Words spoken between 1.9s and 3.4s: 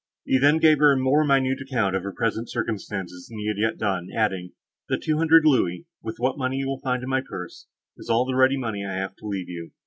of his present circumstances than